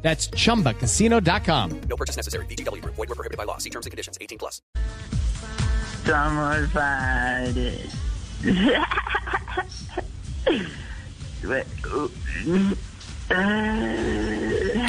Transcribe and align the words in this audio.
That's 0.00 0.30
chumbacasino.com. 0.30 1.80
No 1.88 1.96
purchase 1.96 2.16
necessary. 2.16 2.46
BGW. 2.46 2.82
Void 2.84 2.96
were 2.96 3.14
prohibited 3.14 3.36
by 3.36 3.44
law. 3.44 3.58
See 3.58 3.70
terms 3.70 3.84
and 3.84 3.90
conditions. 3.90 4.16
18 4.20 4.38
plus. 4.38 4.62
Somos 6.06 6.70
padres. 6.72 7.92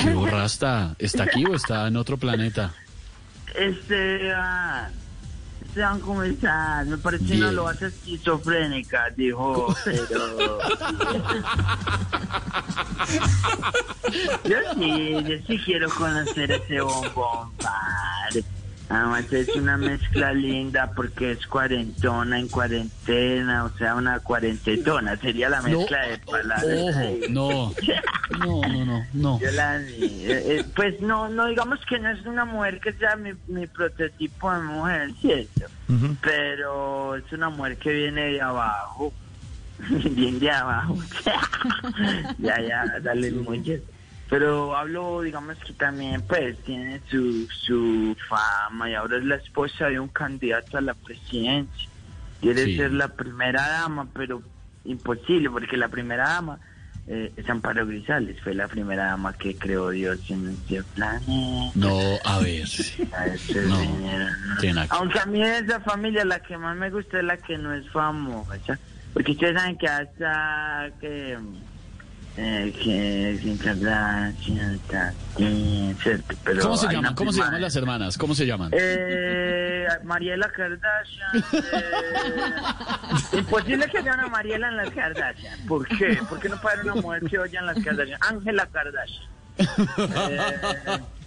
¿Qué 0.01 0.13
borrasta? 0.13 0.95
¿Está 0.97 1.23
aquí 1.23 1.45
o 1.45 1.55
está 1.55 1.87
en 1.87 1.97
otro 1.97 2.17
planeta? 2.17 2.73
Esteban, 3.55 4.35
ah, 4.35 4.89
Esteban, 5.69 5.99
¿cómo 5.99 6.23
estás? 6.23 6.87
Me 6.87 6.97
parece 6.97 7.37
una 7.37 7.51
loba 7.51 7.73
esquizofrénica, 7.73 9.11
dijo, 9.15 9.75
pero... 9.85 10.57
yo 14.45 14.57
sí, 14.73 15.23
yo 15.23 15.37
sí 15.45 15.61
quiero 15.63 15.87
conocer 15.91 16.51
ese 16.51 16.81
bombón, 16.81 17.51
padre. 17.57 18.43
Además 18.89 19.31
es 19.31 19.49
una 19.55 19.77
mezcla 19.77 20.33
linda 20.33 20.91
porque 20.95 21.31
es 21.31 21.45
cuarentona 21.45 22.39
en 22.39 22.47
cuarentena, 22.47 23.65
o 23.65 23.77
sea, 23.77 23.95
una 23.95 24.19
cuarentetona. 24.19 25.15
Sería 25.17 25.47
la 25.49 25.61
mezcla 25.61 26.07
de 26.07 26.17
palabras. 26.17 26.65
Ojo, 26.65 27.17
no, 27.29 27.73
no, 28.39 28.61
no, 28.67 28.85
no, 28.85 29.05
no. 29.13 29.39
Yo 29.39 29.51
la. 29.51 29.79
Eh, 29.79 29.87
eh, 29.99 30.65
pues 30.75 30.99
no, 31.01 31.29
no 31.29 31.45
digamos 31.47 31.79
que 31.87 31.99
no 31.99 32.09
es 32.09 32.25
una 32.25 32.45
mujer 32.45 32.79
que 32.79 32.93
sea 32.93 33.15
mi, 33.15 33.31
mi 33.47 33.67
prototipo 33.67 34.51
de 34.51 34.61
mujer, 34.61 35.11
¿cierto? 35.21 35.65
Pero 36.21 37.15
es 37.15 37.31
una 37.31 37.49
mujer 37.49 37.77
que 37.77 37.93
viene 37.93 38.33
de 38.33 38.41
abajo. 38.41 39.13
Bien 40.11 40.39
de 40.39 40.51
abajo. 40.51 40.97
ya, 42.39 42.59
ya, 42.59 42.99
dale 43.01 43.31
mucho. 43.31 43.73
Pero 44.29 44.75
hablo, 44.77 45.21
digamos 45.21 45.57
que 45.57 45.73
también, 45.73 46.21
pues, 46.21 46.57
tiene 46.63 47.01
su, 47.09 47.47
su 47.49 48.15
fama 48.27 48.89
y 48.89 48.93
ahora 48.93 49.17
es 49.17 49.23
la 49.25 49.35
esposa 49.35 49.87
de 49.87 49.99
un 49.99 50.07
candidato 50.09 50.77
a 50.77 50.81
la 50.81 50.93
presidencia. 50.93 51.89
Quiere 52.39 52.65
Sí. 52.65 52.77
ser 52.77 52.93
la 52.93 53.07
primera 53.09 53.67
dama, 53.67 54.07
pero 54.13 54.41
imposible, 54.85 55.49
porque 55.49 55.75
la 55.77 55.87
primera 55.89 56.29
dama 56.29 56.59
eh, 57.11 57.33
es 57.37 57.49
Amparo 57.49 57.87
Grisales, 57.87 58.39
fue 58.43 58.53
la 58.53 58.67
primera 58.67 59.05
dama 59.05 59.33
que 59.33 59.55
creó 59.55 59.89
Dios 59.89 60.19
en 60.29 60.49
este 60.49 60.83
planeta. 60.83 61.25
No, 61.73 61.99
a 62.23 62.37
ver. 62.37 62.65
A 63.13 63.25
No, 63.25 63.37
señor, 63.39 64.75
no. 64.75 64.81
Aunque 64.89 65.17
a 65.19 65.25
mí 65.25 65.39
de 65.39 65.57
esa 65.57 65.79
familia 65.79 66.23
la 66.23 66.39
que 66.39 66.55
más 66.55 66.77
me 66.77 66.91
gusta 66.91 67.17
es 67.17 67.23
la 67.23 67.37
que 67.37 67.57
no 67.57 67.73
es 67.73 67.89
famosa. 67.89 68.77
Porque 69.11 69.31
ustedes 69.31 69.59
saben 69.59 69.75
que 69.79 69.87
hasta 69.87 70.91
que... 71.01 71.35
Eh, 72.41 72.71
que 72.81 73.37
Kim 73.41 73.57
Kardashian, 73.57 74.79
Tati, 74.89 75.93
¿cierto? 76.01 76.35
Pero 76.45 76.61
¿Cómo 76.61 76.77
se 76.77 76.87
llaman? 76.87 77.13
¿Cómo 77.13 77.33
se 77.33 77.41
llaman 77.41 77.61
las 77.61 77.75
hermanas? 77.75 78.17
¿Cómo 78.17 78.33
se 78.33 78.45
llaman? 78.45 78.69
Eh, 78.71 79.85
Mariela 80.05 80.49
Kardashian. 80.49 81.43
eh, 83.33 83.39
imposible 83.39 83.89
que 83.89 83.97
haya 83.97 84.13
una 84.13 84.27
Mariela 84.29 84.69
en 84.69 84.77
las 84.77 84.89
Kardashian. 84.91 85.59
¿Por 85.67 85.85
qué? 85.85 86.17
¿Por 86.29 86.39
qué 86.39 86.47
no 86.47 86.61
para 86.61 86.81
una 86.81 86.95
mujer 86.95 87.23
que 87.29 87.39
oye 87.39 87.57
en 87.57 87.65
las 87.65 87.83
Kardashian? 87.83 88.19
Ángela 88.21 88.65
Kardashian. 88.67 89.29
Eh, 89.57 90.99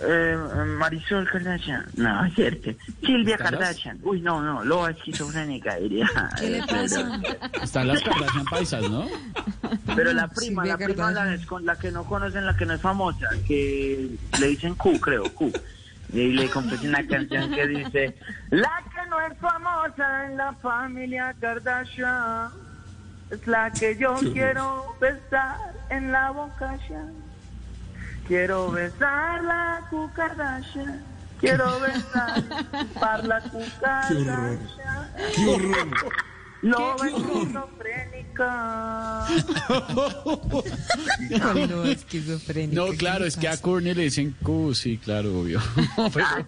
eh, 0.00 0.36
Marisol 0.78 1.28
Kardashian. 1.28 1.86
No, 1.96 2.24
es 2.24 2.34
cierto. 2.34 2.70
Silvia. 3.04 3.36
Kardashian. 3.36 3.98
Uy, 4.02 4.20
no, 4.20 4.42
no. 4.42 4.64
Loba 4.64 4.90
esquizofrénica, 4.90 5.76
diría. 5.76 6.08
¿Qué 6.38 6.50
le 6.50 6.62
pasa? 6.62 7.20
Están 7.62 7.88
las 7.88 8.02
Kardashian 8.02 8.44
paisas, 8.44 8.88
¿no? 8.88 9.06
Pero 9.94 10.12
la 10.12 10.28
prima, 10.28 10.62
Silvia 10.62 10.78
la 10.78 10.94
prima, 10.94 11.10
la, 11.12 11.34
es 11.34 11.46
con 11.46 11.64
la 11.64 11.76
que 11.76 11.90
no 11.90 12.04
conocen, 12.04 12.46
la 12.46 12.56
que 12.56 12.66
no 12.66 12.74
es 12.74 12.80
famosa, 12.80 13.28
que 13.46 14.10
le 14.38 14.46
dicen 14.46 14.74
Q, 14.74 14.98
creo, 15.00 15.24
Q. 15.34 15.52
Y 16.12 16.32
le 16.32 16.48
compuse 16.50 16.88
una 16.88 17.06
canción 17.06 17.52
que 17.52 17.66
dice, 17.68 18.16
la 18.50 18.82
que 18.92 19.08
no 19.08 19.20
es 19.20 19.38
famosa 19.38 20.26
en 20.26 20.36
la 20.36 20.52
familia 20.54 21.34
Kardashian, 21.40 22.50
es 23.30 23.46
la 23.46 23.70
que 23.70 23.96
yo 23.96 24.16
quiero 24.32 24.96
besar 25.00 25.56
en 25.88 26.10
la 26.10 26.30
boca 26.30 26.76
ya. 26.88 27.04
Quiero 28.30 28.70
besar 28.70 29.42
la 29.42 29.82
Q 29.90 30.08
Kardashian, 30.14 31.02
quiero 31.40 31.80
besar, 31.80 32.44
par 33.00 33.24
la 33.26 33.40
Q 33.40 33.58
Kardashian. 33.80 34.60
¡Qué 35.34 35.46
horror! 35.48 35.88
Lo 36.62 36.94
esquizofrénica. 37.04 39.26
No. 42.70 42.86
No, 42.86 42.92
claro, 42.96 43.24
es 43.24 43.36
que 43.36 43.48
a 43.48 43.56
Courtney 43.56 43.94
le 43.94 44.04
dicen 44.04 44.36
Q, 44.44 44.76
sí, 44.76 44.96
claro, 44.98 45.40
obvio. 45.40 45.60
Pero- 46.14 46.46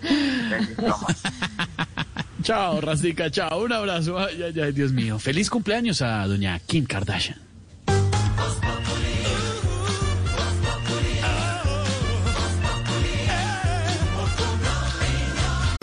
Chao, 2.44 2.80
Rastica, 2.80 3.32
chao, 3.32 3.64
un 3.64 3.72
abrazo. 3.72 4.16
Ay, 4.16 4.40
ay, 4.44 4.60
ay, 4.60 4.70
Dios 4.72 4.92
mío. 4.92 5.18
Feliz 5.18 5.50
cumpleaños 5.50 6.02
a 6.02 6.24
doña 6.28 6.56
Kim 6.60 6.86
Kardashian. 6.86 7.47